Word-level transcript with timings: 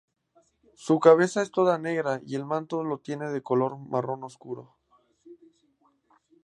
Su 0.73 0.99
cabeza 0.99 1.43
es 1.43 1.51
toda 1.51 1.77
negra 1.77 2.21
y 2.25 2.33
el 2.35 2.43
manto 2.43 2.83
lo 2.83 2.97
tiene 2.97 3.29
de 3.29 3.43
color 3.43 3.77
marrón 3.77 4.23
oscuro. 4.23 4.75